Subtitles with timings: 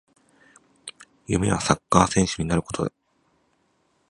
[1.27, 2.91] 夢はサッカー選手になることだ